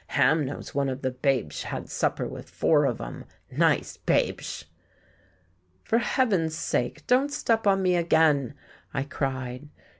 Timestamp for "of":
0.89-1.03, 2.85-2.99